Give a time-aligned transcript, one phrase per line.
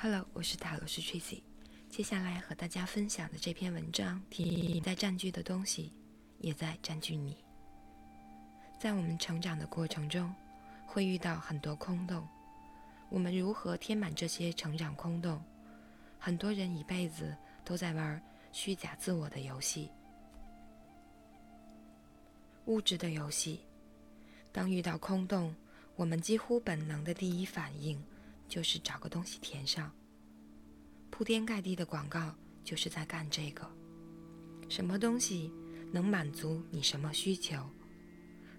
[0.00, 1.42] Hello，我是塔罗斯 Tracy。
[1.90, 5.92] 接下来和大家分享的这篇文章，提你在占据的东西，
[6.38, 7.36] 也在占据你。
[8.78, 10.32] 在我们成长的过程中，
[10.86, 12.24] 会遇到很多空洞。
[13.10, 15.42] 我们如何填满这些成长空洞？
[16.16, 18.22] 很多人一辈子都在玩
[18.52, 19.90] 虚假自我的游戏，
[22.66, 23.62] 物质的游戏。
[24.52, 25.52] 当遇到空洞，
[25.96, 28.00] 我们几乎本能的第一反应。
[28.48, 29.92] 就是找个东西填上。
[31.10, 32.34] 铺天盖地的广告
[32.64, 33.68] 就是在干这个。
[34.68, 35.52] 什么东西
[35.92, 37.68] 能满足你什么需求？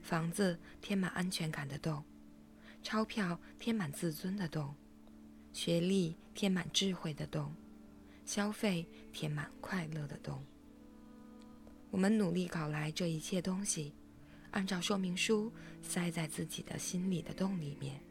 [0.02, 2.04] 房子填满安全感的洞，
[2.82, 4.74] 钞票填满自尊的洞，
[5.52, 7.54] 学历填满智慧的洞，
[8.26, 10.44] 消费填满快乐的洞。
[11.92, 13.94] 我们努力搞来这一切东西，
[14.52, 18.02] 按照说明书塞在自己的心里的洞里面。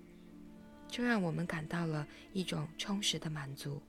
[0.90, 3.80] 这让我们感到了一种充实的满足，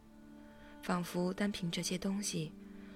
[0.84, 2.52] 仿佛单凭这些东西，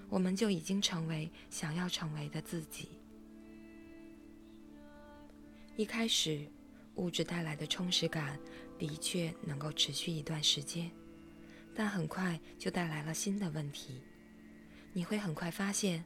[0.09, 2.89] 我们就已经成为想要成为的自己。
[5.75, 6.45] 一开始，
[6.95, 8.37] 物质带来的充实感
[8.77, 10.91] 的确能够持续一段时间，
[11.73, 14.01] 但很快就带来了新的问题。
[14.91, 16.03] 你会很快发现，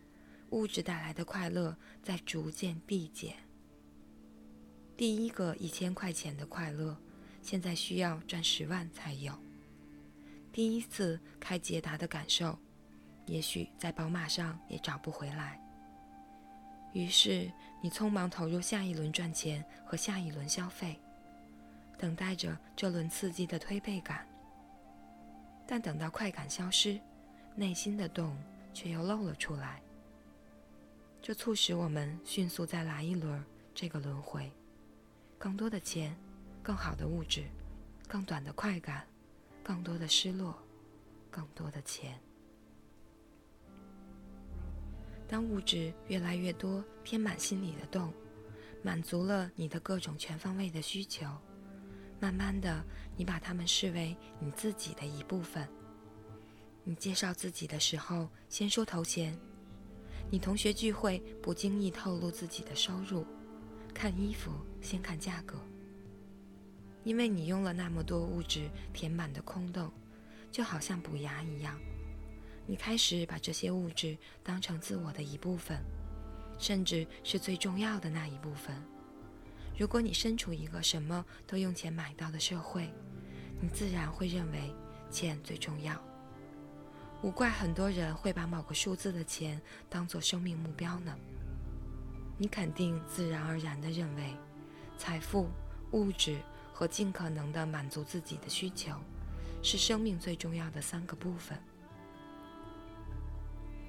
[0.51, 3.35] 物质带来的快乐在逐渐递减。
[4.95, 6.97] 第一个一千块钱的快乐。
[7.47, 9.33] 现在需要赚十万才有。
[10.51, 12.59] 第一次开捷达的感受，
[13.25, 15.57] 也许在宝马上也找不回来。
[16.91, 17.49] 于是
[17.81, 20.99] 你匆忙投入下一轮赚钱和下一轮消费，
[21.97, 24.27] 等待着这轮刺激的推背感。
[25.65, 26.99] 但等到快感消失，
[27.55, 28.37] 内心的洞
[28.73, 29.81] 却又露了出来。
[31.21, 33.41] 这促使我们迅速再来一轮
[33.73, 34.51] 这个轮回，
[35.37, 36.13] 更多的钱。
[36.67, 37.45] 更好的物质，
[38.09, 39.07] 更短的快感，
[39.63, 40.53] 更多的失落，
[41.31, 42.19] 更多的钱。
[45.29, 48.11] 当物质越来越多，填满心里的洞，
[48.83, 51.25] 满足了你的各种全方位的需求，
[52.19, 52.83] 慢慢的，
[53.15, 55.65] 你把它们视为你自己的一部分。
[56.83, 59.33] 你介绍自己的时候，先说头衔；
[60.29, 63.25] 你同学聚会不经意透露自己的收入；
[63.93, 64.51] 看衣服
[64.81, 65.57] 先看价格。
[67.07, 69.89] 因为你用了那么多物质填满的空洞，
[70.51, 71.79] 就好像补牙一样，
[72.65, 75.81] 你开始把这些物质当成自我的一部分，
[76.59, 78.75] 甚至是最重要的那一部分。
[79.79, 82.89] 如果你身处一个什么都用钱买到的社会，
[83.61, 84.69] 你自然会认为
[85.09, 85.97] 钱最重要。
[87.21, 91.17] 无怪很多人会把某个数字的钱当做生命目标呢。
[92.37, 94.35] 你肯定自然而然地认为，
[94.97, 95.47] 财富、
[95.91, 96.37] 物质。
[96.77, 98.91] 和尽可能的满足自己的需求，
[99.63, 101.57] 是生命最重要的三个部分。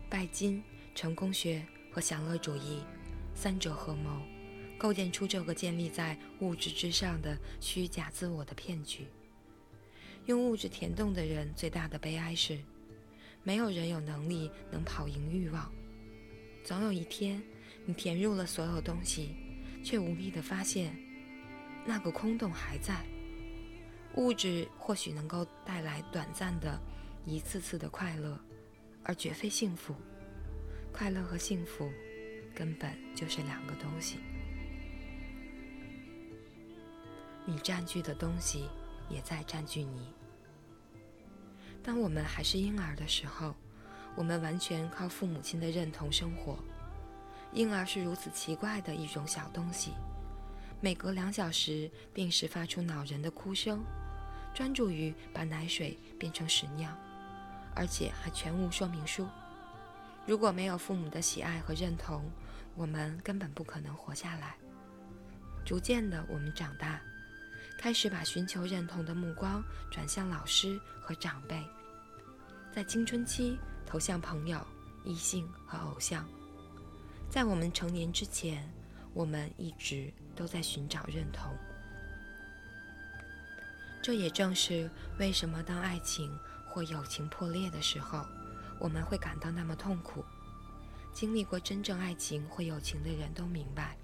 [0.09, 1.63] 拜金、成功学
[1.93, 2.83] 和享乐主义
[3.35, 4.23] 三者合谋，
[4.79, 9.07] 构建出这个建立在物质之上的虚假自我的骗局。
[10.25, 12.59] 用物质填洞的人最大的悲哀是，
[13.43, 15.71] 没有人有能力能跑赢欲望。
[16.65, 17.43] 总有一天，
[17.85, 19.37] 你填入了所有东西，
[19.85, 20.97] 却无力的发现。
[21.89, 23.03] 那个空洞还在，
[24.17, 26.79] 物质或许能够带来短暂的、
[27.25, 28.39] 一次次的快乐，
[29.03, 29.95] 而绝非幸福。
[30.93, 31.91] 快乐和幸福
[32.55, 34.19] 根本就是两个东西。
[37.47, 38.69] 你占据的东西
[39.09, 40.13] 也在占据你。
[41.83, 43.55] 当我们还是婴儿的时候，
[44.15, 46.59] 我们完全靠父母亲的认同生活。
[47.55, 49.95] 婴儿是如此奇怪的一种小东西。
[50.81, 53.85] 每隔两小时，定时发出恼人的哭声，
[54.55, 56.89] 专注于把奶水变成屎尿，
[57.75, 59.27] 而且还全无说明书。
[60.25, 62.31] 如果没有父母的喜爱和认同，
[62.77, 64.57] 我们根本不可能活下来。
[65.67, 67.01] 逐渐的，我们长大，
[67.77, 69.61] 开始把寻求认同的目光
[69.91, 71.61] 转向老师和长辈，
[72.73, 74.65] 在青春期投向朋友、
[75.05, 76.25] 异性和偶像。
[77.29, 78.78] 在我们成年之前。
[79.19, 81.53] 我们一直都在寻找认同，
[84.01, 84.89] 这也正是
[85.19, 86.39] 为什么当爱情
[86.69, 88.25] 或友情破裂的时候，
[88.79, 90.25] 我们会感到那么痛苦。
[91.13, 93.97] 经历过真正爱情或友情的人都明白，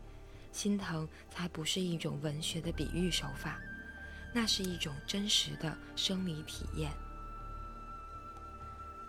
[0.50, 3.60] 心疼才不是一种文学的比喻手法，
[4.32, 6.90] 那是一种真实的生理体验。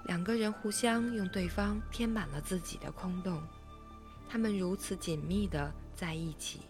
[0.03, 3.41] 两个人互相用对方填满了自己的空洞，
[4.29, 5.73] 他们如此紧密的。
[5.95, 6.61] 在一起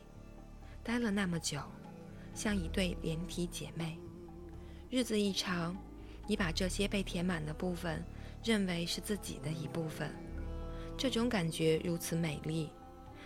[0.83, 1.59] 待了那么久，
[2.33, 3.97] 像一对连体姐妹。
[4.89, 5.75] 日子一长，
[6.27, 8.03] 你把这些被填满的部分
[8.43, 10.11] 认为是自己的一部分，
[10.95, 12.69] 这种感觉如此美丽，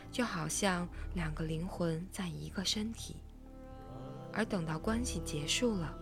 [0.10, 3.18] 就好像两个灵魂在一个身体。
[4.31, 5.94] 而等到关系结束了，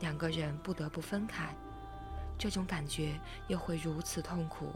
[0.00, 1.54] 两个人不得不分开，
[2.38, 4.68] 这种感觉又会如此痛苦。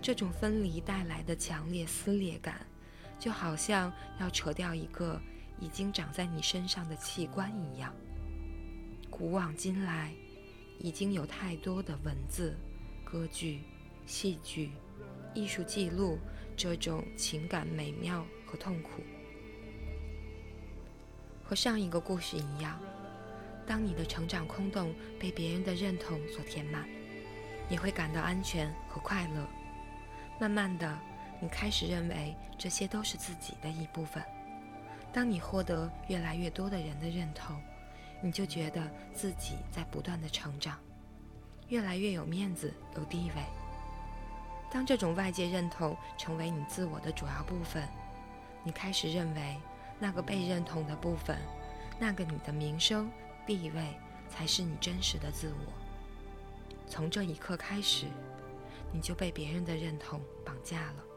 [0.00, 2.66] 这种分离带来的强烈撕裂感，
[3.22, 5.20] 就好像要扯掉一个
[5.60, 7.94] 已经长在你身上的器官一样。
[9.08, 10.12] 古往今来，
[10.80, 12.58] 已经有太多的文字、
[13.04, 13.60] 歌剧、
[14.06, 14.72] 戏剧、
[15.34, 16.18] 艺术记录
[16.56, 19.04] 这种情感美妙和痛苦。
[21.44, 22.76] 和上一个故事一样，
[23.64, 26.88] 当你的成长空洞被别人的认同所填满，
[27.68, 29.46] 你会感到安全和快乐。
[30.40, 30.98] 慢慢的，
[31.42, 34.22] 你开始认为这些都是自己的一部分。
[35.12, 37.60] 当你获得越来越多的人的认同，
[38.22, 38.80] 你就觉得
[39.12, 40.78] 自己在不断的成长，
[41.66, 43.42] 越来越有面子、有地位。
[44.70, 47.82] 当这种外界认同成为你自我的主要部分，
[48.62, 49.56] 你开始认为
[49.98, 51.36] 那个被认同的部分，
[51.98, 53.10] 那个你的名声、
[53.44, 53.98] 地位，
[54.28, 55.72] 才是你真实的自我。
[56.86, 58.06] 从这一刻开始。
[58.94, 61.11] 你就被别人的认同绑架了。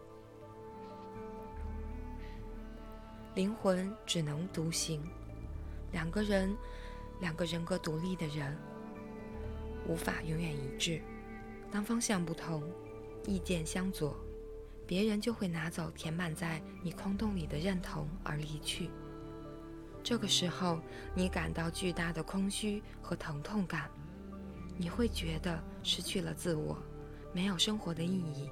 [3.35, 5.03] 灵魂只能独行，
[5.91, 6.55] 两个人，
[7.19, 8.57] 两个人格独立的人，
[9.85, 11.01] 无法永远一致。
[11.69, 12.63] 当方向不同，
[13.27, 14.15] 意见相左，
[14.87, 18.89] 别人就会拿走填满在你空洞里的认同而离去。
[20.01, 20.79] 这个时候，
[21.13, 23.91] 你感到巨大的空虚和疼痛感，
[24.77, 26.77] 你会觉得失去了自我。
[27.33, 28.49] 没有生活的意义。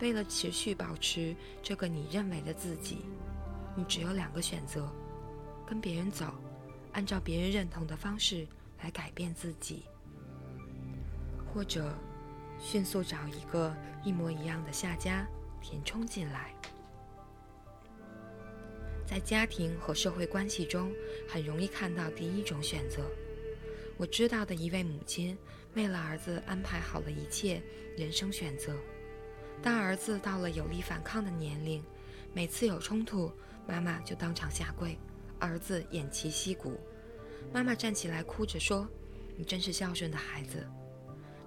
[0.00, 3.04] 为了持续保持这个你认为的自己，
[3.76, 4.90] 你只有两个选择：
[5.66, 6.32] 跟别人走，
[6.92, 8.46] 按照别人认同的方式
[8.82, 9.82] 来改变自己；
[11.52, 11.94] 或者
[12.58, 15.26] 迅速找一个一模一样的下家
[15.60, 16.54] 填充进来。
[19.06, 20.90] 在家庭和社会关系中，
[21.28, 23.04] 很容易看到第一种选择。
[23.98, 25.36] 我知道的一位母亲。
[25.74, 27.62] 为了儿子安排好了一切
[27.98, 28.74] 人生选择，
[29.62, 31.84] 当儿子到了有力反抗的年龄，
[32.32, 33.30] 每次有冲突，
[33.66, 34.98] 妈妈就当场下跪，
[35.38, 36.78] 儿子偃旗息鼓。
[37.52, 38.88] 妈妈站起来哭着说
[39.36, 40.66] ：“你真是孝顺的孩子。”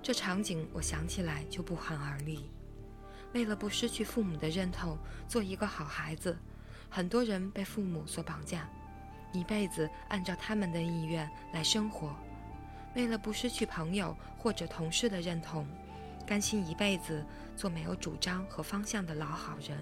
[0.01, 2.49] 这场景我想起来就不寒而栗。
[3.33, 6.37] 为了不失去父母的认同，做一个好孩子，
[6.89, 8.69] 很多人被父母所绑架，
[9.33, 12.15] 一辈子按照他们的意愿来生活。
[12.95, 15.67] 为了不失去朋友或者同事的认同，
[16.25, 17.23] 甘心一辈子
[17.55, 19.77] 做没有主张和方向的老好人，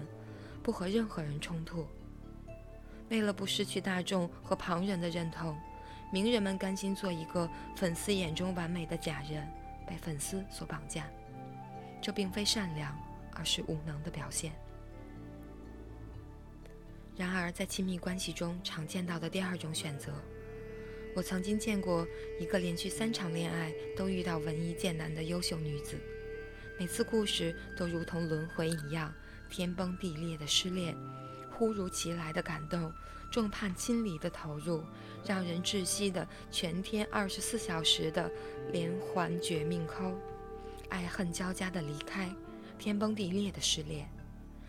[0.62, 1.86] 不和任何人冲突。
[3.10, 5.56] 为了不失去大众和旁人的认同，
[6.12, 9.46] 名人们甘心做一个粉丝眼中完美的假人，
[9.86, 11.06] 被粉丝所绑架。
[12.00, 12.96] 这并非善良，
[13.32, 14.52] 而是无能的表现。
[17.16, 20.12] 然而，在亲密关系中常见到的第二种选择。
[21.16, 22.06] 我曾经见过
[22.38, 25.98] 一个连续三场恋爱都遇到文艺贱男的优秀女子，
[26.78, 29.12] 每次故事都如同轮回一样，
[29.50, 30.94] 天崩地裂的失恋，
[31.58, 32.92] 忽如其来的感动，
[33.32, 34.80] 众叛亲离的投入，
[35.26, 38.30] 让人窒息的全天二十四小时的
[38.70, 40.14] 连环绝命抠，
[40.88, 42.32] 爱恨交加的离开，
[42.78, 44.08] 天崩地裂的失恋，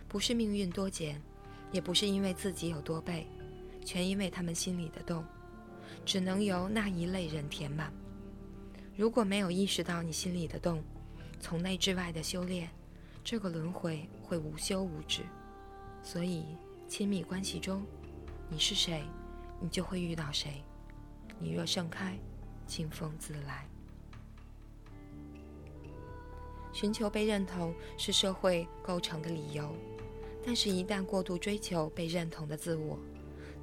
[0.08, 1.22] 不是命运多劫，
[1.72, 3.28] 也不是因为自己有多背，
[3.86, 5.24] 全因为他们心里的洞。
[6.06, 7.94] 只能由那一类人填满。
[8.96, 10.84] 如果没有意识到你心里的洞，
[11.40, 12.68] 从内至外的修炼，
[13.24, 15.22] 这个轮回会无休无止。
[16.02, 16.46] 所以，
[16.90, 17.86] 亲密关系中，
[18.50, 19.04] 你是谁，
[19.62, 20.66] 你就会遇到谁。
[21.38, 22.18] 你若盛开，
[22.66, 23.70] 清风自来。
[26.74, 29.76] 寻求被认同是社会构成的理由，
[30.44, 32.98] 但是，一旦过度追求被认同的自我，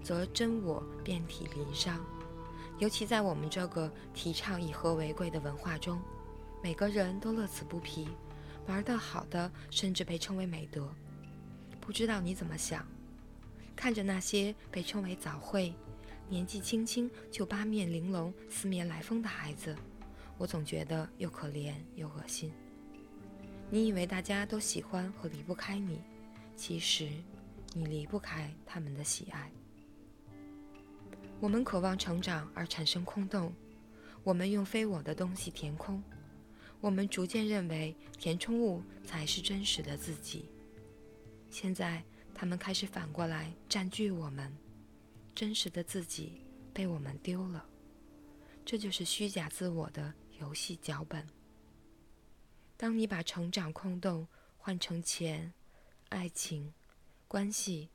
[0.05, 1.99] 则真我遍体鳞伤。
[2.79, 6.01] 尤其在我们这个提倡以和为贵的文化中，
[6.63, 8.09] 每个人都乐此不疲，
[8.69, 10.89] 玩得好的甚至被称为美德。
[11.81, 12.87] 不知道你怎么想？
[13.77, 15.73] 看着那些被称为早慧、
[16.29, 19.77] 年纪轻轻就八面玲珑、四面来风的孩子，
[20.39, 22.51] 我总觉得又可怜又恶心。
[23.71, 26.01] 你以为大家都喜欢和离不开你，
[26.57, 27.11] 其实
[27.75, 29.53] 你离不开他们的喜爱。
[31.39, 33.53] 我们渴望成长而产生空洞，
[34.25, 36.03] 我们用非我的东西填空，
[36.81, 40.49] 我们逐渐认为填充物才是真实的自己。
[41.51, 42.03] 现在，
[42.39, 44.55] 他们开始反过来占据我们，
[45.35, 46.43] 真实的自己
[46.75, 47.67] 被我们丢了。
[48.63, 51.27] 这就是虚假自我的游戏脚本。
[52.77, 54.29] 当你把成长空洞
[54.59, 55.51] 换成钱、
[56.11, 56.75] 爱情、
[57.27, 57.89] 关系、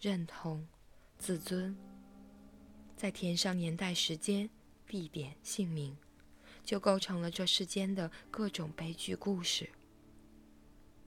[0.00, 0.68] 认同、
[1.18, 1.76] 自尊，
[2.96, 4.48] 再填上年代、时间、
[4.86, 5.98] 地点、姓名，
[6.62, 9.68] 就构成了这世间的各种悲剧故事。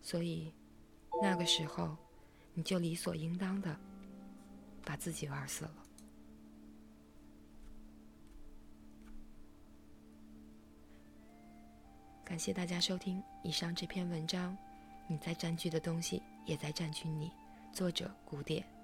[0.01, 0.53] 所以，
[1.21, 1.95] 那个时候，
[2.53, 3.75] 你就理所应当的
[4.83, 5.73] 把自己玩死了。
[12.23, 14.57] 感谢大家收听以上这篇文章。
[15.07, 17.29] 你在占据的东西，也在占据你。
[17.73, 18.80] 作者：古典。